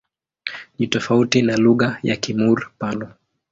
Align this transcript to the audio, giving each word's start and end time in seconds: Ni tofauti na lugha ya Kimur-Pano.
Ni 0.79 0.87
tofauti 0.87 1.41
na 1.41 1.57
lugha 1.57 1.99
ya 2.03 2.15
Kimur-Pano. 2.15 3.07